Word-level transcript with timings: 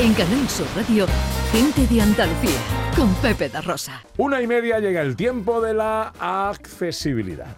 En 0.00 0.14
Canal 0.14 0.48
Sur 0.48 0.68
Radio, 0.76 1.08
Gente 1.50 1.84
de 1.92 2.00
Andalucía, 2.00 2.60
con 2.94 3.12
Pepe 3.16 3.48
da 3.48 3.60
Rosa. 3.60 4.00
Una 4.16 4.40
y 4.40 4.46
media 4.46 4.78
llega 4.78 5.02
el 5.02 5.16
tiempo 5.16 5.60
de 5.60 5.74
la 5.74 6.12
accesibilidad. 6.20 7.48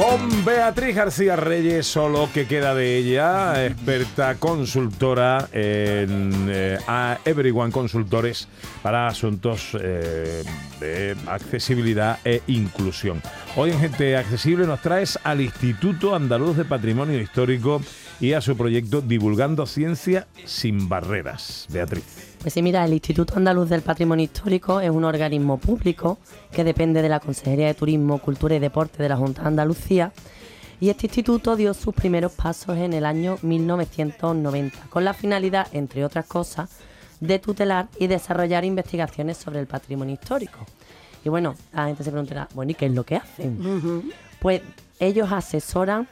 Con 0.00 0.46
Beatriz 0.46 0.96
García 0.96 1.36
Reyes, 1.36 1.86
solo 1.86 2.30
que 2.32 2.46
queda 2.46 2.74
de 2.74 2.96
ella, 2.96 3.66
experta 3.66 4.36
consultora 4.36 5.46
en 5.52 6.46
eh, 6.48 6.78
Everyone 7.26 7.70
Consultores 7.70 8.48
para 8.82 9.08
asuntos 9.08 9.76
eh, 9.78 10.42
de 10.80 11.14
accesibilidad 11.26 12.18
e 12.24 12.40
inclusión. 12.46 13.20
Hoy 13.56 13.72
en 13.72 13.80
Gente 13.80 14.16
Accesible 14.16 14.66
nos 14.66 14.80
traes 14.80 15.18
al 15.22 15.42
Instituto 15.42 16.14
Andaluz 16.14 16.56
de 16.56 16.64
Patrimonio 16.64 17.20
Histórico 17.20 17.82
y 18.20 18.34
a 18.34 18.40
su 18.40 18.56
proyecto 18.56 19.00
Divulgando 19.00 19.66
Ciencia 19.66 20.26
sin 20.44 20.88
Barreras. 20.88 21.66
Beatriz. 21.70 22.36
Pues 22.40 22.54
sí, 22.54 22.62
mira, 22.62 22.84
el 22.84 22.92
Instituto 22.92 23.34
Andaluz 23.36 23.68
del 23.68 23.82
Patrimonio 23.82 24.24
Histórico 24.24 24.80
es 24.80 24.90
un 24.90 25.04
organismo 25.04 25.58
público 25.58 26.18
que 26.52 26.64
depende 26.64 27.02
de 27.02 27.08
la 27.08 27.20
Consejería 27.20 27.66
de 27.66 27.74
Turismo, 27.74 28.18
Cultura 28.18 28.54
y 28.54 28.58
Deporte 28.58 29.02
de 29.02 29.08
la 29.08 29.16
Junta 29.16 29.42
de 29.42 29.48
Andalucía. 29.48 30.12
Y 30.80 30.88
este 30.88 31.06
instituto 31.06 31.56
dio 31.56 31.74
sus 31.74 31.94
primeros 31.94 32.32
pasos 32.32 32.76
en 32.78 32.92
el 32.94 33.04
año 33.04 33.38
1990, 33.42 34.78
con 34.88 35.04
la 35.04 35.12
finalidad, 35.12 35.66
entre 35.72 36.04
otras 36.04 36.24
cosas, 36.26 36.70
de 37.20 37.38
tutelar 37.38 37.88
y 37.98 38.06
desarrollar 38.06 38.64
investigaciones 38.64 39.36
sobre 39.36 39.60
el 39.60 39.66
patrimonio 39.66 40.14
histórico. 40.14 40.64
Y 41.22 41.28
bueno, 41.28 41.54
la 41.72 41.86
gente 41.86 42.02
se 42.02 42.10
preguntará, 42.10 42.48
bueno, 42.54 42.72
¿y 42.72 42.74
qué 42.74 42.86
es 42.86 42.92
lo 42.92 43.04
que 43.04 43.16
hacen? 43.16 44.10
Pues 44.40 44.62
ellos 44.98 45.30
asesoran 45.30 46.08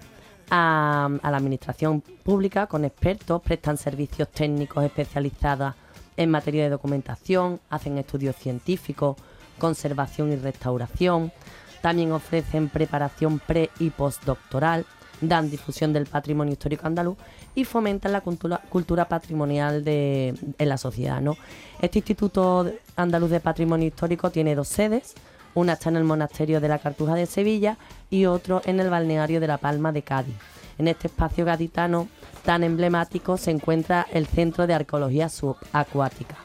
a, 0.50 1.08
la 1.22 1.36
administración 1.36 2.00
pública 2.00 2.66
con 2.66 2.84
expertos, 2.84 3.42
prestan 3.42 3.77
servicios 3.77 4.28
técnicos 4.28 4.84
especializados 4.84 5.74
en 6.16 6.30
materia 6.30 6.64
de 6.64 6.70
documentación, 6.70 7.60
hacen 7.70 7.98
estudios 7.98 8.36
científicos, 8.36 9.16
conservación 9.58 10.32
y 10.32 10.36
restauración, 10.36 11.32
también 11.80 12.12
ofrecen 12.12 12.69
preparación 12.69 13.38
pre 13.38 13.70
y 13.78 13.91
postdoctoral, 13.91 14.84
dan 15.20 15.50
difusión 15.50 15.92
del 15.92 16.06
patrimonio 16.06 16.52
histórico 16.52 16.86
andaluz 16.86 17.16
y 17.54 17.64
fomentan 17.64 18.12
la 18.12 18.20
cultura, 18.20 19.08
patrimonial 19.08 19.84
de, 19.84 20.34
en 20.58 20.69
la 20.69 20.78
sociedad. 20.78 21.20
¿no? 21.20 21.36
Este 21.80 21.98
Instituto 21.98 22.70
Andaluz 22.96 23.30
de 23.30 23.41
Patrimonio 23.41 23.88
Histórico 23.88 24.30
tiene 24.30 24.54
dos 24.54 24.69
sedes, 24.69 25.14
una 25.54 25.74
está 25.74 25.88
en 25.91 25.96
el 25.96 26.04
Monasterio 26.04 26.60
de 26.60 26.68
la 26.68 26.78
Cartuja 26.78 27.14
de 27.14 27.27
Sevilla 27.27 27.77
y 28.10 28.27
otro 28.27 28.62
en 28.64 28.80
el 28.80 28.91
Balneario 28.91 29.41
de 29.41 29.46
la 29.46 29.58
Palma 29.58 29.92
de 29.92 30.02
Cádiz. 30.02 30.34
En 30.78 30.88
este 30.88 31.08
espacio 31.08 31.44
gaditano 31.44 32.08
tan 32.44 32.62
emblemático 32.62 33.36
se 33.36 33.50
encuentra 33.50 34.06
el 34.12 34.26
Centro 34.26 34.66
de 34.66 34.74
Arqueología 34.74 35.28
Subacuática. 35.28 36.36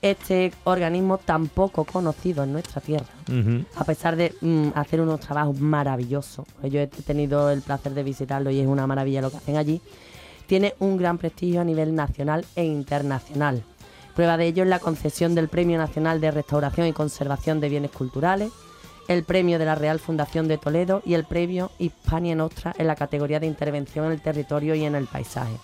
Este 0.00 0.52
organismo 0.64 1.18
tan 1.18 1.48
poco 1.48 1.84
conocido 1.84 2.44
en 2.44 2.52
nuestra 2.52 2.80
tierra, 2.80 3.06
a 3.76 3.84
pesar 3.84 4.16
de 4.16 4.34
mm, 4.40 4.68
hacer 4.74 5.00
unos 5.00 5.20
trabajos 5.20 5.58
maravillosos, 5.58 6.46
yo 6.64 6.80
he 6.80 6.86
tenido 6.86 7.50
el 7.50 7.62
placer 7.62 7.92
de 7.92 8.02
visitarlo 8.02 8.50
y 8.50 8.60
es 8.60 8.66
una 8.66 8.86
maravilla 8.86 9.22
lo 9.22 9.30
que 9.30 9.38
hacen 9.38 9.56
allí, 9.56 9.80
tiene 10.46 10.74
un 10.78 10.96
gran 10.96 11.18
prestigio 11.18 11.60
a 11.60 11.64
nivel 11.64 11.94
nacional 11.94 12.44
e 12.54 12.64
internacional. 12.64 13.64
Prueba 14.16 14.38
de 14.38 14.46
ello 14.46 14.62
es 14.62 14.70
la 14.70 14.78
concesión 14.78 15.34
del 15.34 15.48
Premio 15.48 15.76
Nacional 15.76 16.22
de 16.22 16.30
Restauración 16.30 16.86
y 16.86 16.94
Conservación 16.94 17.60
de 17.60 17.68
Bienes 17.68 17.90
Culturales, 17.90 18.50
el 19.08 19.24
premio 19.24 19.58
de 19.58 19.66
la 19.66 19.74
Real 19.74 20.00
Fundación 20.00 20.48
de 20.48 20.56
Toledo 20.56 21.02
y 21.04 21.12
el 21.12 21.26
premio 21.26 21.70
Hispania 21.78 22.34
Nostra 22.34 22.74
en 22.78 22.86
la 22.86 22.96
categoría 22.96 23.40
de 23.40 23.46
intervención 23.46 24.06
en 24.06 24.12
el 24.12 24.22
territorio 24.22 24.74
y 24.74 24.86
en 24.86 24.94
el 24.94 25.06
paisaje. 25.06 25.58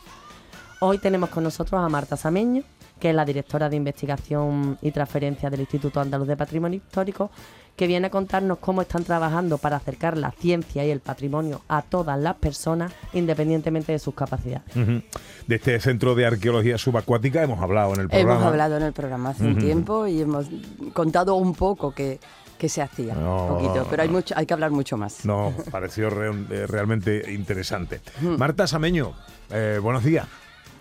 Hoy 0.80 0.98
tenemos 0.98 1.30
con 1.30 1.44
nosotros 1.44 1.80
a 1.80 1.88
Marta 1.88 2.18
Sameño, 2.18 2.62
que 3.02 3.10
es 3.10 3.16
la 3.16 3.24
directora 3.24 3.68
de 3.68 3.74
investigación 3.74 4.78
y 4.80 4.92
transferencia 4.92 5.50
del 5.50 5.58
Instituto 5.58 5.98
Andaluz 5.98 6.28
de 6.28 6.36
Patrimonio 6.36 6.76
Histórico, 6.76 7.32
que 7.74 7.88
viene 7.88 8.06
a 8.06 8.10
contarnos 8.10 8.58
cómo 8.58 8.80
están 8.80 9.02
trabajando 9.02 9.58
para 9.58 9.74
acercar 9.74 10.16
la 10.16 10.30
ciencia 10.30 10.84
y 10.84 10.90
el 10.92 11.00
patrimonio 11.00 11.62
a 11.66 11.82
todas 11.82 12.16
las 12.16 12.36
personas, 12.36 12.92
independientemente 13.12 13.91
de 13.91 13.98
sus 13.98 14.14
capacidades. 14.14 14.72
De 14.76 15.56
este 15.56 15.80
centro 15.80 16.14
de 16.14 16.26
arqueología 16.26 16.78
subacuática 16.78 17.42
hemos 17.42 17.60
hablado 17.60 17.92
en 17.94 18.02
el 18.02 18.08
programa. 18.08 18.34
Hemos 18.34 18.46
hablado 18.46 18.76
en 18.76 18.82
el 18.84 18.92
programa 18.92 19.30
hace 19.30 19.46
un 19.46 19.58
tiempo 19.58 20.06
y 20.06 20.20
hemos 20.20 20.46
contado 20.92 21.34
un 21.34 21.56
poco 21.56 21.92
que 21.92 22.20
que 22.56 22.68
se 22.68 22.80
hacía, 22.80 23.14
un 23.14 23.48
poquito, 23.48 23.84
pero 23.91 24.04
hay 24.04 24.08
mucho, 24.08 24.36
hay 24.38 24.46
que 24.46 24.54
hablar 24.54 24.70
mucho 24.70 24.96
más. 24.96 25.24
No, 25.24 25.52
pareció 25.72 26.06
eh, 26.06 26.64
realmente 26.68 27.32
interesante. 27.32 28.00
Marta 28.20 28.68
Sameño, 28.68 29.14
eh, 29.50 29.80
buenos 29.82 30.04
días. 30.04 30.28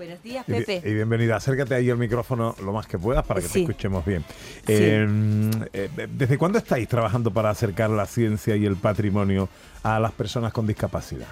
Buenos 0.01 0.23
días, 0.23 0.44
Pepe. 0.47 0.81
Y, 0.84 0.95
bienvenida. 0.95 1.35
Acércate 1.35 1.75
ahí 1.75 1.88
al 1.91 1.97
micrófono 2.00 2.56
lo 2.63 2.73
más 2.73 2.88
que 2.88 2.97
puedas 2.97 3.23
para 3.23 3.39
que 3.39 3.47
te 3.47 3.62
escuchemos 3.62 4.03
bien. 4.03 4.25
Em, 4.66 5.51
eh, 5.73 6.07
¿Desde 6.12 6.39
cuándo 6.39 6.57
estáis 6.57 6.88
trabajando 6.88 7.29
para 7.29 7.51
acercar 7.51 7.91
la 7.91 8.07
ciencia 8.07 8.56
y 8.56 8.66
el 8.66 8.78
patrimonio 8.78 9.47
a 9.84 10.00
las 10.00 10.11
personas 10.11 10.53
con 10.53 10.66
discapacidad? 10.66 11.28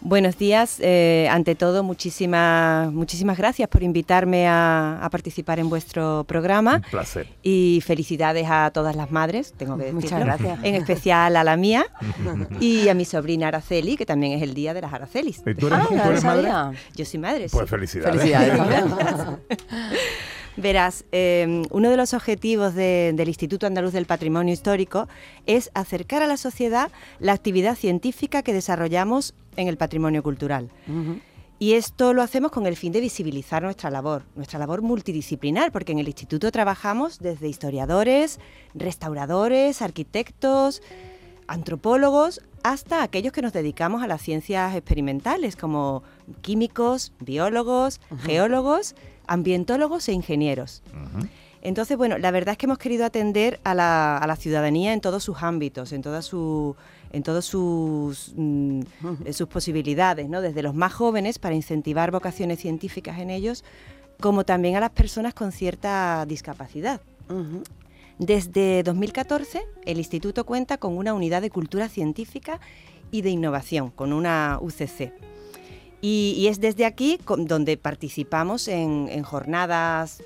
Buenos 0.00 0.38
días. 0.38 0.78
Eh, 0.80 1.28
ante 1.30 1.54
todo, 1.54 1.82
muchísimas, 1.82 2.92
muchísimas 2.92 3.38
gracias 3.38 3.68
por 3.68 3.82
invitarme 3.82 4.46
a, 4.48 5.08
participar 5.10 5.58
en 5.58 5.68
vuestro 5.68 6.24
programa. 6.24 6.76
Un 6.76 6.90
placer. 6.90 7.28
Y 7.42 7.82
felicidades 7.84 8.46
a 8.48 8.70
todas 8.72 8.96
las 8.96 9.10
madres, 9.10 9.54
tengo 9.56 9.76
que 9.76 9.84
decirlo. 9.84 10.00
Muchas 10.00 10.20
gracias. 10.20 10.58
En 10.62 10.74
especial 10.74 11.36
a 11.36 11.44
la 11.44 11.56
mía 11.56 11.86
y 12.60 12.88
a 12.88 12.94
mi 12.94 13.04
sobrina 13.04 13.48
Araceli, 13.48 13.96
que 13.96 14.06
también 14.06 14.32
es 14.32 14.42
el 14.42 14.54
día 14.54 14.74
de 14.74 14.82
las 14.82 14.92
Aracelis. 14.92 15.42
¿Y 15.46 15.54
tú 15.54 15.68
eres, 15.68 16.24
ah, 16.24 16.24
madre? 16.24 16.78
Yo 16.94 17.04
soy 17.04 17.20
madre, 17.20 17.46
Pues 17.50 17.70
felicidades. 17.70 18.20
Felicidades. 18.20 18.60
Verás, 20.56 21.04
em, 21.12 21.64
uno 21.70 21.90
de 21.90 21.96
los 21.96 22.14
objetivos 22.14 22.74
del 22.74 23.28
Instituto 23.28 23.66
Andaluz 23.66 23.92
del 23.92 24.06
Patrimonio 24.06 24.54
Histórico 24.54 25.06
es 25.44 25.70
acercar 25.74 26.22
a 26.22 26.26
la 26.26 26.36
sociedad 26.36 26.90
la 27.18 27.32
actividad 27.32 27.76
científica 27.76 28.42
que 28.42 28.54
desarrollamos 28.54 29.34
en 29.56 29.68
el 29.68 29.76
patrimonio 29.76 30.22
cultural. 30.22 30.70
Y 31.58 31.72
esto 31.72 32.12
lo 32.12 32.22
hacemos 32.22 32.50
con 32.50 32.66
el 32.66 32.76
fin 32.76 32.92
de 32.92 33.00
visibilizar 33.00 33.62
nuestra 33.62 33.90
labor, 33.90 34.24
nuestra 34.34 34.58
labor 34.58 34.82
multidisciplinar, 34.82 35.72
porque 35.72 35.92
en 35.92 35.98
el 35.98 36.08
instituto 36.08 36.50
trabajamos 36.50 37.18
desde 37.18 37.48
historiadores, 37.48 38.38
restauradores, 38.74 39.80
arquitectos, 39.80 40.82
antropólogos, 41.48 42.42
hasta 42.62 43.02
aquellos 43.02 43.32
que 43.32 43.42
nos 43.42 43.52
dedicamos 43.52 44.02
a 44.02 44.06
las 44.06 44.20
ciencias 44.20 44.74
experimentales, 44.74 45.56
como 45.56 46.02
químicos, 46.42 47.12
biólogos, 47.20 48.00
geólogos 48.22 48.94
ambientólogos 49.26 50.08
e 50.08 50.12
ingenieros. 50.12 50.82
Entonces, 51.62 51.96
bueno, 51.96 52.18
la 52.18 52.30
verdad 52.30 52.52
es 52.52 52.58
que 52.58 52.66
hemos 52.66 52.78
querido 52.78 53.04
atender 53.04 53.58
a 53.64 53.74
la, 53.74 54.36
ciudadanía 54.38 54.92
en 54.92 55.00
todos 55.00 55.24
sus 55.24 55.42
ámbitos, 55.42 55.92
en 55.92 56.02
todas 56.02 56.24
su, 56.24 56.76
en 57.12 57.22
todas 57.22 57.44
sus, 57.44 58.32
mm, 58.36 58.82
sus 59.32 59.48
posibilidades, 59.48 60.28
¿no? 60.28 60.40
Desde 60.40 60.62
los 60.62 60.74
más 60.74 60.92
jóvenes 60.92 61.38
para 61.38 61.54
incentivar 61.54 62.12
vocaciones 62.12 62.60
científicas 62.60 63.18
en 63.18 63.30
ellos, 63.30 63.64
como 64.20 64.44
también 64.44 64.76
a 64.76 64.80
las 64.80 64.90
personas 64.90 65.34
con 65.34 65.50
cierta 65.52 66.24
discapacidad. 66.26 67.00
Desde 68.18 68.82
2014, 68.82 69.66
el 69.84 69.98
Instituto 69.98 70.46
cuenta 70.46 70.78
con 70.78 70.96
una 70.96 71.14
unidad 71.14 71.42
de 71.42 71.50
cultura 71.50 71.88
científica 71.88 72.60
y 73.10 73.22
de 73.22 73.30
innovación, 73.30 73.90
con 73.90 74.12
una 74.12 74.58
UCC. 74.60 75.12
Y, 76.00 76.46
es 76.48 76.60
desde 76.60 76.84
aquí 76.84 77.18
donde 77.26 77.76
participamos 77.76 78.68
en, 78.68 79.22
jornadas 79.22 80.22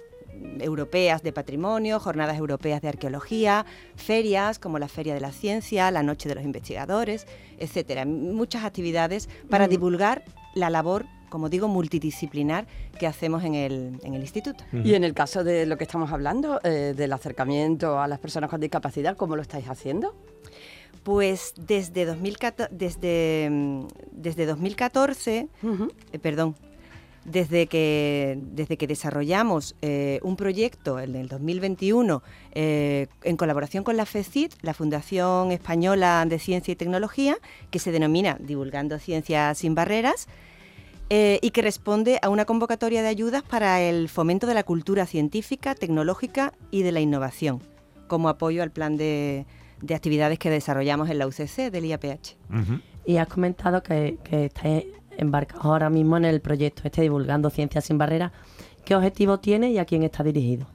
europeas 0.58 1.22
de 1.22 1.32
patrimonio, 1.32 2.00
jornadas 2.00 2.38
europeas 2.38 2.80
de 2.80 2.88
arqueología, 2.88 3.66
ferias 3.94 4.58
como 4.58 4.78
la 4.78 4.88
Feria 4.88 5.14
de 5.14 5.20
la 5.20 5.32
Ciencia, 5.32 5.90
la 5.90 6.02
Noche 6.02 6.28
de 6.28 6.34
los 6.34 6.44
Investigadores, 6.44 7.26
etcétera. 7.58 8.04
Muchas 8.04 8.64
actividades 8.64 9.28
para 9.48 9.68
divulgar 9.68 10.24
la 10.54 10.70
labor, 10.70 11.06
como 11.28 11.48
digo, 11.48 11.68
multidisciplinar 11.68 12.66
que 12.98 13.06
hacemos 13.06 13.44
en 13.44 13.54
el, 13.54 14.00
instituto. 14.02 14.64
Y 14.72 14.94
en 14.94 15.04
el 15.04 15.14
caso 15.14 15.44
de 15.44 15.66
lo 15.66 15.76
que 15.76 15.84
estamos 15.84 16.10
hablando, 16.10 16.58
eh, 16.64 16.94
del 16.96 17.12
acercamiento 17.12 18.00
a 18.00 18.08
las 18.08 18.18
personas 18.18 18.50
con 18.50 18.60
discapacidad, 18.60 19.16
¿cómo 19.16 19.36
lo 19.36 19.42
estáis 19.42 19.68
haciendo? 19.68 20.14
Pues 21.02 21.54
desde 21.56 22.04
2014, 22.04 22.74
desde, 22.74 23.48
mm, 23.50 23.86
desde 24.12 24.46
2014 24.46 25.48
eh, 26.12 26.18
perdón, 26.18 26.56
desde 27.24 27.66
que, 27.66 28.38
desde 28.40 28.76
que 28.76 28.86
desarrollamos 28.86 29.76
eh, 29.82 30.20
un 30.22 30.36
proyecto 30.36 30.98
en 30.98 31.14
el 31.14 31.28
2021 31.28 32.22
eh, 32.52 33.08
en 33.22 33.36
colaboración 33.36 33.84
con 33.84 33.96
la 33.96 34.06
FECIT, 34.06 34.54
la 34.62 34.74
Fundación 34.74 35.52
Española 35.52 36.24
de 36.26 36.38
Ciencia 36.38 36.72
y 36.72 36.76
Tecnología, 36.76 37.36
que 37.70 37.78
se 37.78 37.92
denomina 37.92 38.36
Divulgando 38.40 38.98
Ciencias 38.98 39.58
sin 39.58 39.74
Barreras, 39.74 40.28
eh, 41.10 41.40
y 41.42 41.50
que 41.50 41.60
responde 41.60 42.20
a 42.22 42.28
una 42.28 42.44
convocatoria 42.44 43.02
de 43.02 43.08
ayudas 43.08 43.42
para 43.42 43.80
el 43.80 44.08
fomento 44.08 44.46
de 44.46 44.54
la 44.54 44.62
cultura 44.62 45.06
científica, 45.06 45.74
tecnológica 45.74 46.52
y 46.70 46.82
de 46.82 46.92
la 46.92 47.00
innovación, 47.00 47.60
como 48.06 48.28
apoyo 48.28 48.62
al 48.62 48.70
plan 48.70 48.96
de, 48.96 49.44
actividades 49.88 50.38
que 50.38 50.50
desarrollamos 50.50 51.10
en 51.10 51.18
la 51.18 51.26
UCC 51.26 51.70
del 51.70 51.86
IAPH. 51.86 52.36
Y 53.06 53.16
has 53.16 53.28
comentado 53.28 53.82
que, 53.82 54.18
que 54.22 54.46
estáis 54.46 54.84
embarcados 55.16 55.64
ahora 55.64 55.90
mismo 55.90 56.16
en 56.16 56.24
el 56.24 56.40
proyecto 56.40 56.82
este 56.84 57.02
Divulgando 57.02 57.50
Ciencias 57.50 57.84
sin 57.84 57.98
Barreras. 57.98 58.32
¿Qué 58.84 58.94
objetivo 58.94 59.38
tiene 59.38 59.70
y 59.70 59.78
a 59.78 59.84
quién 59.84 60.02
está 60.02 60.22
dirigido? 60.22 60.66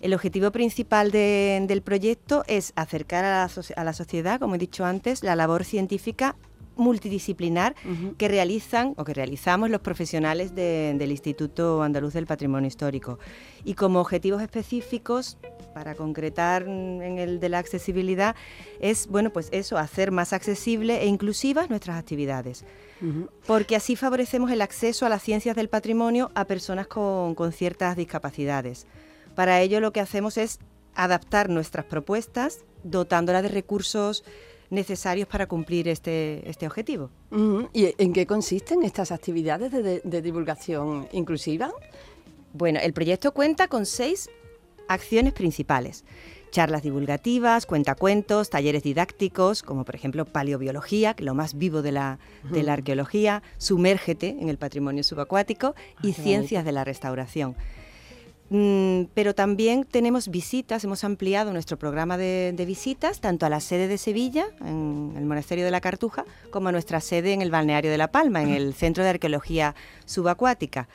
El 0.00 0.14
objetivo 0.14 0.50
principal 0.50 1.10
del 1.10 1.82
proyecto 1.82 2.44
es 2.46 2.72
acercar 2.76 3.24
a 3.24 3.46
la, 3.46 3.50
a 3.76 3.84
la, 3.84 3.92
sociedad, 3.92 4.38
como 4.38 4.54
he 4.54 4.58
dicho 4.58 4.84
antes, 4.84 5.22
la 5.22 5.36
labor 5.36 5.64
científica 5.64 6.36
multidisciplinar 6.76 7.74
que 8.18 8.28
realizan 8.28 8.94
o 8.96 9.04
que 9.04 9.14
realizamos 9.14 9.70
los 9.70 9.80
profesionales 9.80 10.54
del 10.54 11.10
Instituto 11.10 11.82
Andaluz 11.82 12.14
del 12.14 12.26
Patrimonio 12.26 12.68
Histórico. 12.68 13.18
Y 13.64 13.74
como 13.74 14.00
objetivos 14.00 14.42
específicos, 14.42 15.38
para 15.74 15.94
concretar 15.94 16.62
en 16.62 17.18
el 17.18 17.40
de 17.40 17.48
la 17.48 17.58
accesibilidad, 17.58 18.36
es 18.80 19.08
bueno, 19.08 19.30
pues 19.30 19.48
eso, 19.52 19.76
hacer 19.78 20.10
más 20.10 20.32
accesible 20.32 21.02
e 21.02 21.06
inclusivas 21.06 21.68
nuestras 21.68 21.98
actividades. 21.98 22.64
Porque 23.46 23.76
así 23.76 23.94
favorecemos 23.94 24.50
el 24.50 24.62
acceso 24.62 25.04
a 25.04 25.08
las 25.08 25.22
ciencias 25.22 25.56
del 25.56 25.68
patrimonio 25.68 26.30
a 26.34 26.46
personas 26.46 26.86
con, 26.86 27.34
con 27.34 27.52
ciertas 27.52 27.96
discapacidades. 27.96 28.86
Para 29.34 29.60
ello 29.60 29.80
lo 29.80 29.92
que 29.92 30.00
hacemos 30.00 30.38
es 30.38 30.60
adaptar 30.94 31.50
nuestras 31.50 31.84
propuestas 31.84 32.64
dotándolas 32.82 33.42
de 33.42 33.48
recursos 33.48 34.24
necesarios 34.70 35.28
para 35.28 35.46
cumplir 35.46 35.88
este, 35.88 36.48
este 36.48 36.66
objetivo. 36.66 37.10
¿Y 37.72 37.94
en 37.98 38.12
qué 38.12 38.26
consisten 38.26 38.82
estas 38.82 39.12
actividades 39.12 39.72
de, 39.72 40.22
divulgación 40.22 41.08
inclusiva? 41.12 41.72
Bueno, 42.52 42.80
el 42.82 42.92
proyecto 42.92 43.32
cuenta 43.32 43.68
con 43.68 43.86
seis 43.86 44.30
acciones 44.88 45.32
principales 45.32 46.04
charlas 46.50 46.82
divulgativas, 46.82 47.66
cuentacuentos, 47.66 48.48
talleres 48.48 48.82
didácticos, 48.82 49.62
como 49.62 49.84
por 49.84 49.94
ejemplo 49.94 50.24
paleobiología, 50.24 51.12
que 51.12 51.22
es 51.22 51.26
lo 51.26 51.34
más 51.34 51.58
vivo 51.58 51.82
de 51.82 51.92
la, 51.92 52.18
de 52.50 52.62
la 52.62 52.72
arqueología, 52.72 53.42
sumérgete 53.58 54.28
en 54.40 54.48
el 54.48 54.56
patrimonio 54.56 55.04
subacuático 55.04 55.74
y 56.02 56.12
ah, 56.12 56.14
ciencias 56.14 56.64
de 56.64 56.72
la 56.72 56.84
restauración. 56.84 57.56
Mm, 58.48 59.04
pero 59.12 59.34
también 59.34 59.84
tenemos 59.84 60.28
visitas, 60.28 60.84
hemos 60.84 61.02
ampliado 61.02 61.52
nuestro 61.52 61.78
programa 61.78 62.16
de, 62.16 62.64
visitas 62.66 63.20
tanto 63.20 63.46
a 63.46 63.48
la 63.48 63.60
sede 63.60 63.88
de 63.88 63.98
Sevilla, 63.98 64.46
en 64.60 65.14
el 65.16 65.24
Monasterio 65.24 65.64
de 65.64 65.70
la 65.70 65.80
Cartuja, 65.80 66.24
como 66.50 66.68
a 66.68 66.72
nuestra 66.72 67.00
sede 67.00 67.32
en 67.32 67.42
el 67.42 67.50
Balneario 67.50 67.90
de 67.90 67.98
La 67.98 68.12
Palma, 68.12 68.42
en 68.42 68.50
el 68.50 68.74
Centro 68.74 69.02
de 69.02 69.10
Arqueología 69.10 69.74
Subacuática. 70.04 70.88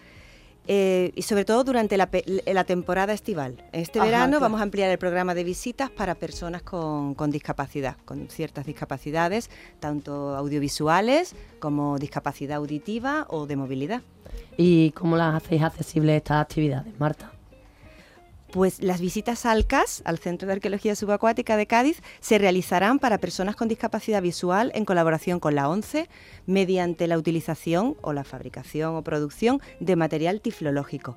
Eh, 0.67 1.11
y 1.15 1.23
sobre 1.23 1.43
todo 1.43 1.63
durante 1.63 1.97
la, 1.97 2.63
temporada 2.65 3.13
estival. 3.13 3.63
Este 3.71 3.99
verano 3.99 4.39
vamos 4.39 4.59
a 4.59 4.63
ampliar 4.63 4.91
el 4.91 4.99
programa 4.99 5.33
de 5.33 5.43
visitas 5.43 5.89
para 5.89 6.13
personas 6.13 6.61
con, 6.61 7.15
con, 7.15 7.31
discapacidad, 7.31 7.97
con 8.05 8.29
ciertas 8.29 8.67
discapacidades, 8.67 9.49
tanto 9.79 10.35
audiovisuales 10.35 11.35
como 11.59 11.97
discapacidad 11.97 12.57
auditiva 12.57 13.25
o 13.29 13.47
de 13.47 13.55
movilidad. 13.55 14.03
¿Y 14.55 14.91
cómo 14.91 15.17
las 15.17 15.33
hacéis 15.35 15.63
accesibles 15.63 16.17
estas 16.17 16.41
actividades, 16.41 16.97
Marta? 16.99 17.31
Pues 18.51 18.83
las 18.83 18.99
visitas 18.99 19.45
al 19.45 19.65
CAS, 19.65 20.01
al 20.03 20.17
Centro 20.17 20.45
de 20.45 20.53
Arqueología 20.53 20.93
Subacuática 20.93 21.55
de 21.55 21.67
Cádiz, 21.67 22.01
se 22.19 22.37
realizarán 22.37 22.99
para 22.99 23.17
personas 23.17 23.55
con 23.55 23.69
discapacidad 23.69 24.21
visual 24.21 24.73
en 24.75 24.83
colaboración 24.83 25.39
con 25.39 25.55
la 25.55 25.69
ONCE 25.69 26.09
mediante 26.47 27.07
la 27.07 27.17
utilización 27.17 27.95
o 28.01 28.11
la 28.11 28.25
fabricación 28.25 28.95
o 28.95 29.03
producción 29.03 29.61
de 29.79 29.95
material 29.95 30.41
tiflológico. 30.41 31.15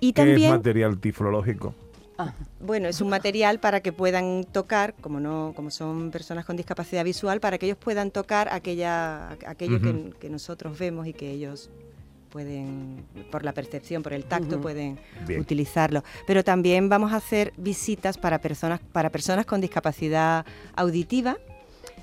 Y 0.00 0.12
¿Qué 0.12 0.34
es 0.34 0.50
material 0.50 0.98
tiflológico? 0.98 1.72
Ah, 2.18 2.34
bueno, 2.58 2.88
es 2.88 3.00
un 3.00 3.10
material 3.10 3.60
para 3.60 3.80
que 3.80 3.92
puedan 3.92 4.44
tocar, 4.44 4.94
como 5.00 5.20
no, 5.20 5.52
como 5.54 5.70
son 5.70 6.10
personas 6.10 6.44
con 6.44 6.56
discapacidad 6.56 7.04
visual, 7.04 7.40
para 7.40 7.58
que 7.58 7.66
ellos 7.66 7.78
puedan 7.78 8.10
tocar 8.10 8.48
aquella, 8.52 9.30
aquello 9.46 9.80
que 10.18 10.28
nosotros 10.28 10.76
vemos 10.78 11.06
y 11.06 11.12
que 11.12 11.30
ellos 11.30 11.70
pueden, 12.30 13.04
por 13.30 13.44
la 13.44 13.52
percepción, 13.52 14.02
por 14.02 14.12
el 14.12 14.24
tacto, 14.24 14.60
pueden 14.60 14.98
utilizarlo. 15.38 16.02
Pero 16.26 16.42
también 16.44 16.88
vamos 16.88 17.12
a 17.12 17.16
hacer 17.16 17.52
visitas 17.56 18.16
para 18.16 18.40
personas, 18.40 18.80
para 18.92 19.10
personas 19.10 19.46
con 19.46 19.60
discapacidad 19.60 20.46
auditiva 20.74 21.36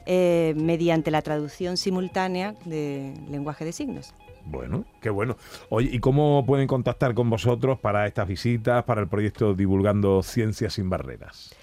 eh, 0.06 0.54
mediante 0.56 1.12
la 1.12 1.22
traducción 1.22 1.78
simultánea 1.78 2.56
de 2.66 3.14
lenguaje 3.30 3.66
de 3.66 3.72
signos. 3.72 4.14
Bueno, 4.46 4.86
qué 5.02 5.10
bueno. 5.10 5.36
Oye, 5.70 5.90
¿y 5.92 6.00
cómo 6.00 6.46
pueden 6.46 6.68
contactar 6.68 7.14
con 7.14 7.30
vosotros 7.30 7.80
para 7.80 8.08
estas 8.08 8.28
visitas, 8.28 8.84
para 8.86 9.02
el 9.02 9.10
proyecto 9.10 9.54
Divulgando 9.54 10.24
Ciencias 10.24 10.76
sin 10.76 10.90
Barreras? 10.90 11.54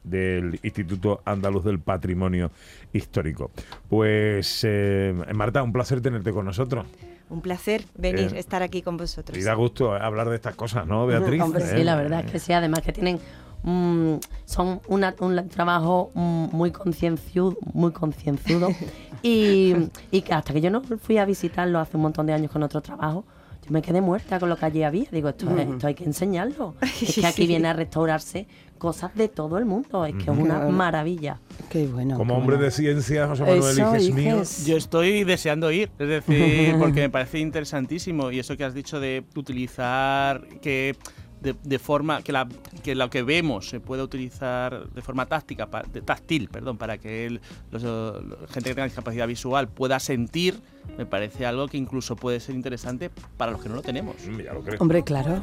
del 0.04 0.58
Instituto 0.62 1.22
Andaluz 1.24 1.64
del 1.64 1.80
Patrimonio 1.80 2.50
Histórico. 2.92 3.50
Pues, 3.88 4.60
eh, 4.64 5.14
Marta, 5.34 5.62
un 5.62 5.72
placer 5.72 6.00
tenerte 6.00 6.32
con 6.32 6.46
nosotros. 6.46 6.86
Un 7.28 7.42
placer 7.42 7.84
venir, 7.94 8.32
eh, 8.34 8.38
estar 8.38 8.62
aquí 8.62 8.80
con 8.82 8.96
vosotros. 8.96 9.36
Y 9.38 9.42
da 9.42 9.52
gusto 9.54 9.92
hablar 9.92 10.30
de 10.30 10.36
estas 10.36 10.54
cosas, 10.56 10.86
¿no, 10.86 11.06
Beatriz? 11.06 11.42
sí, 11.70 11.84
la 11.84 11.94
verdad 11.94 12.24
es 12.24 12.32
que 12.32 12.38
sí, 12.38 12.54
además 12.54 12.80
que 12.80 12.92
tienen 12.92 13.20
Mm, 13.62 14.14
son 14.46 14.80
un 14.88 15.04
trabajo 15.48 16.10
muy 16.14 16.70
concienzudo, 16.70 17.56
muy 17.74 17.92
concienzudo 17.92 18.70
y, 19.22 19.74
y 20.10 20.22
que 20.22 20.32
hasta 20.32 20.52
que 20.54 20.60
yo 20.60 20.70
no 20.70 20.82
fui 20.82 21.18
a 21.18 21.24
visitarlo 21.24 21.78
hace 21.78 21.96
un 21.96 22.04
montón 22.04 22.26
de 22.26 22.32
años 22.32 22.50
con 22.50 22.62
otro 22.62 22.80
trabajo, 22.80 23.24
yo 23.62 23.70
me 23.72 23.82
quedé 23.82 24.00
muerta 24.00 24.40
con 24.40 24.48
lo 24.48 24.56
que 24.56 24.64
allí 24.64 24.82
había. 24.82 25.06
Digo, 25.12 25.28
esto, 25.28 25.46
esto 25.56 25.86
hay 25.86 25.94
que 25.94 26.04
enseñarlo. 26.04 26.74
Es 27.02 27.14
que 27.16 27.26
aquí 27.26 27.46
viene 27.46 27.68
a 27.68 27.72
restaurarse 27.72 28.46
cosas 28.78 29.14
de 29.14 29.28
todo 29.28 29.58
el 29.58 29.66
mundo. 29.66 30.06
Es 30.06 30.14
que 30.14 30.22
es 30.30 30.38
una 30.38 30.60
maravilla. 30.68 31.38
Qué 31.68 31.86
bueno. 31.86 32.16
Como 32.16 32.34
hombre 32.34 32.56
de 32.56 32.70
ciencia, 32.70 33.26
José 33.28 33.42
Manuel 33.42 33.78
Iges 33.78 34.14
mío. 34.14 34.42
Yo 34.64 34.76
estoy 34.76 35.24
deseando 35.24 35.70
ir, 35.70 35.90
es 35.98 36.08
decir, 36.08 36.74
porque 36.78 37.02
me 37.02 37.10
parece 37.10 37.38
interesantísimo 37.38 38.30
y 38.30 38.38
eso 38.38 38.56
que 38.56 38.64
has 38.64 38.72
dicho 38.72 38.98
de 38.98 39.24
utilizar 39.36 40.46
que 40.62 40.96
de, 41.40 41.78
forma 41.78 42.22
que, 42.22 42.32
la, 42.32 42.48
que 42.82 42.94
lo 42.94 43.08
que 43.08 43.22
vemos 43.22 43.68
se 43.68 43.80
pueda 43.80 44.02
utilizar 44.02 44.90
de 44.90 45.02
forma 45.02 45.26
táctica, 45.26 45.68
táctil, 46.04 46.48
perdón, 46.48 46.76
para 46.76 46.98
que 46.98 47.26
el, 47.26 47.40
gente 47.70 48.70
que 48.70 48.74
tenga 48.74 48.84
discapacidad 48.84 49.26
visual 49.26 49.68
pueda 49.68 49.98
sentir, 50.00 50.60
me 50.96 51.06
parece 51.06 51.46
algo 51.46 51.66
que 51.68 51.78
incluso 51.78 52.16
puede 52.16 52.40
ser 52.40 52.54
interesante 52.54 53.10
para 53.36 53.52
los 53.52 53.62
que 53.62 53.68
no 53.68 53.76
lo 53.76 53.82
tenemos. 53.82 54.16
Mm, 54.26 54.40
ya 54.40 54.52
lo 54.52 54.62
creo. 54.62 54.78
Hombre, 54.80 55.02
claro. 55.02 55.40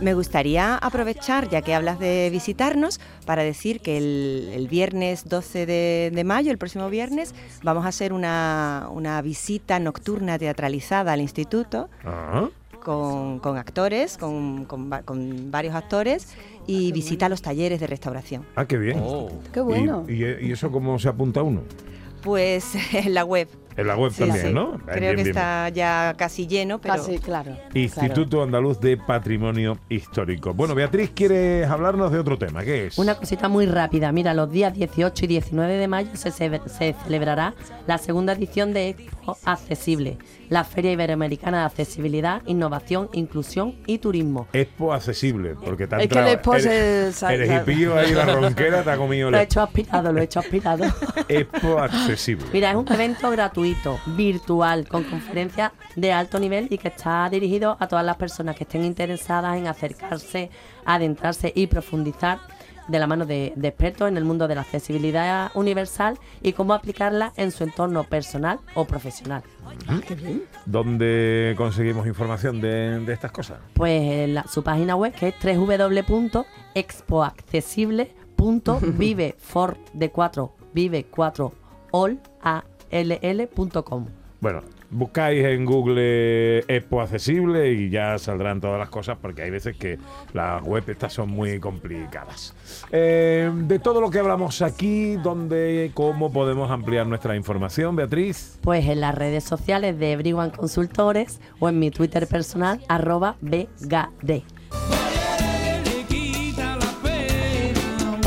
Me 0.00 0.14
gustaría 0.14 0.76
aprovechar, 0.76 1.48
ya 1.48 1.62
que 1.62 1.74
hablas 1.74 1.98
de 1.98 2.28
visitarnos, 2.30 3.00
para 3.26 3.42
decir 3.42 3.80
que 3.80 3.98
el, 3.98 4.68
viernes 4.68 5.28
12 5.28 5.66
de, 5.66 6.24
mayo, 6.24 6.52
el 6.52 6.58
próximo 6.58 6.88
viernes, 6.90 7.34
vamos 7.62 7.84
a 7.84 7.88
hacer 7.88 8.12
una, 8.12 8.88
una 8.92 9.20
visita 9.22 9.80
nocturna 9.80 10.38
teatralizada 10.38 11.12
al 11.12 11.20
Instituto 11.20 11.88
con, 12.88 13.58
actores, 13.58 14.16
con, 14.16 14.66
varios 15.50 15.74
actores 15.74 16.34
y 16.66 16.90
visita 16.92 17.28
los 17.28 17.42
talleres 17.42 17.80
de 17.80 17.86
restauración. 17.86 18.46
Ah, 18.56 18.64
qué 18.64 18.78
bien. 18.78 18.98
Oh. 19.02 19.30
Qué 19.52 19.60
bueno. 19.60 20.04
¿Y, 20.08 20.24
¿Y, 20.24 20.52
eso 20.52 20.70
cómo 20.70 20.98
se 20.98 21.08
apunta 21.08 21.42
uno? 21.42 21.62
Pues 22.22 22.74
en 22.94 23.12
la 23.12 23.24
web. 23.24 23.48
En 23.78 23.86
la 23.86 23.96
web 23.96 24.12
también, 24.12 24.52
¿no? 24.52 24.76
Creo 24.86 25.14
que 25.14 25.20
está 25.22 25.68
ya 25.68 26.12
casi 26.18 26.48
lleno, 26.48 26.80
pero... 26.80 26.96
Casi, 26.96 27.20
claro. 27.20 27.56
Instituto 27.74 28.42
Andaluz 28.42 28.80
de 28.80 28.96
Patrimonio 28.96 29.78
Histórico. 29.88 30.52
Bueno, 30.52 30.74
Beatriz, 30.74 31.12
¿quieres 31.14 31.70
hablarnos 31.70 32.10
de 32.10 32.18
otro 32.18 32.36
tema? 32.36 32.64
¿Qué 32.64 32.88
es? 32.88 32.98
Una 32.98 33.14
cosita 33.14 33.48
muy 33.48 33.66
rápida. 33.66 34.10
Mira, 34.10 34.34
los 34.34 34.50
días 34.50 34.74
18 34.74 35.24
y 35.24 35.28
19 35.28 35.74
de 35.74 35.86
mayo 35.86 36.10
se, 36.14 36.32
se 36.32 36.96
celebrará 37.04 37.54
la 37.86 37.98
segunda 37.98 38.32
edición 38.32 38.72
de 38.72 38.88
Expo 38.88 39.38
Accesible, 39.44 40.18
la 40.48 40.64
Feria 40.64 40.90
Iberoamericana 40.90 41.60
de 41.60 41.66
Accesibilidad, 41.66 42.42
Innovación, 42.46 43.10
Inclusión 43.12 43.76
y 43.86 43.98
Turismo. 43.98 44.48
Expo 44.54 44.92
Accesible, 44.92 45.54
porque 45.54 45.86
te 45.86 46.02
Es 46.02 46.08
que 46.08 46.18
el 46.18 46.26
Expo 46.26 46.58
se... 46.58 47.12
El 47.30 47.54
hipillo 47.54 47.96
ahí, 47.96 48.12
la 48.12 48.24
ronquera, 48.24 48.82
te 48.82 48.90
ha 48.90 48.96
comido... 48.96 49.30
Lo 49.30 49.38
he 49.38 49.42
hecho 49.42 49.62
aspirado, 49.62 50.12
lo 50.12 50.20
he 50.20 50.24
hecho 50.24 50.40
aspirado. 50.40 50.84
Expo 51.28 51.78
Accesible. 51.78 52.46
Mira, 52.52 52.70
es 52.70 52.76
un 52.76 52.92
evento 52.92 53.30
gratuito 53.30 53.67
virtual, 54.06 54.88
con 54.88 55.04
conferencias 55.04 55.72
de 55.96 56.12
alto 56.12 56.38
nivel 56.38 56.68
y 56.70 56.78
que 56.78 56.88
está 56.88 57.28
dirigido 57.30 57.76
a 57.80 57.86
todas 57.88 58.04
las 58.04 58.16
personas 58.16 58.56
que 58.56 58.64
estén 58.64 58.84
interesadas 58.84 59.56
en 59.56 59.66
acercarse, 59.66 60.50
adentrarse 60.84 61.52
y 61.54 61.66
profundizar 61.66 62.38
de 62.88 62.98
la 62.98 63.06
mano 63.06 63.26
de, 63.26 63.52
de 63.54 63.68
expertos 63.68 64.08
en 64.08 64.16
el 64.16 64.24
mundo 64.24 64.48
de 64.48 64.54
la 64.54 64.62
accesibilidad 64.62 65.50
universal 65.54 66.18
y 66.40 66.54
cómo 66.54 66.72
aplicarla 66.72 67.34
en 67.36 67.50
su 67.50 67.64
entorno 67.64 68.04
personal 68.04 68.60
o 68.74 68.86
profesional. 68.86 69.42
¿Dónde 70.64 71.54
conseguimos 71.58 72.06
información 72.06 72.62
de, 72.62 73.00
de 73.00 73.12
estas 73.12 73.30
cosas? 73.30 73.58
Pues 73.74 74.00
en 74.02 74.34
la- 74.34 74.46
su 74.46 74.62
página 74.62 74.96
web 74.96 75.12
que 75.12 75.28
es 75.28 75.34
www.expoaccesible.vive4 78.38 79.76
de 79.92 80.10
4 80.10 80.52
vive 80.72 81.04
4 81.10 81.52
all 81.90 82.20
a 82.42 82.64
l 82.90 83.18
l.com. 83.22 84.06
Bueno, 84.40 84.60
buscáis 84.90 85.44
en 85.44 85.64
Google 85.64 86.60
Expo 86.68 87.00
Accesible 87.00 87.72
y 87.72 87.90
ya 87.90 88.16
saldrán 88.18 88.60
todas 88.60 88.78
las 88.78 88.88
cosas 88.88 89.18
porque 89.20 89.42
hay 89.42 89.50
veces 89.50 89.76
que 89.76 89.98
las 90.32 90.62
web 90.62 90.84
estas 90.86 91.12
son 91.12 91.30
muy 91.30 91.58
complicadas. 91.58 92.54
Eh, 92.92 93.50
de 93.52 93.78
todo 93.80 94.00
lo 94.00 94.10
que 94.10 94.20
hablamos 94.20 94.62
aquí, 94.62 95.16
¿dónde, 95.16 95.90
cómo 95.92 96.32
podemos 96.32 96.70
ampliar 96.70 97.06
nuestra 97.08 97.34
información, 97.34 97.96
Beatriz? 97.96 98.58
Pues 98.62 98.86
en 98.86 99.00
las 99.00 99.14
redes 99.14 99.42
sociales 99.42 99.98
de 99.98 100.12
Everyone 100.12 100.52
Consultores 100.52 101.40
o 101.58 101.68
en 101.68 101.80
mi 101.80 101.90
Twitter 101.90 102.28
personal 102.28 102.80
arroba 102.88 103.34
bgd. 103.40 104.44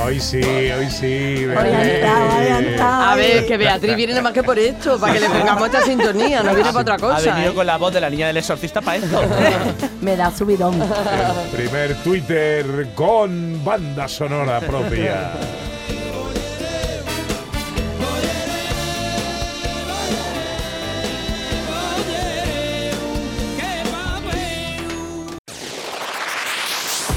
Hoy 0.04 0.20
sí, 0.20 0.42
hoy 0.42 0.90
sí. 0.90 1.46
Hoy 1.46 2.04
ha 2.04 2.80
ha. 2.82 3.12
A 3.12 3.16
ver, 3.16 3.46
que 3.46 3.58
Beatriz 3.58 3.96
viene 3.96 4.22
más 4.22 4.34
que 4.34 4.44
por 4.44 4.58
esto, 4.58 5.00
para 5.00 5.14
que 5.14 5.20
le 5.20 5.30
pongamos 5.30 5.66
esta 5.68 5.82
sintonía, 5.82 6.42
no 6.44 6.54
viene 6.56 6.72
para 6.72 6.82
otra 6.82 6.96
Ha 6.96 6.98
cosa. 6.98 7.34
venido 7.34 7.52
¿eh? 7.52 7.56
con 7.56 7.66
la 7.66 7.78
voz 7.78 7.94
de 7.94 8.02
la 8.02 8.10
niña 8.10 8.28
del 8.28 8.38
exorcista 8.38 8.82
para 8.82 8.98
esto. 8.98 9.22
Me 10.02 10.16
da 10.16 10.32
subidón. 10.32 10.82
El 10.82 11.50
primer 11.58 11.96
Twitter 12.04 12.88
con 12.96 13.64
banda 13.64 14.08
sonora 14.08 14.60
propia. 14.60 15.32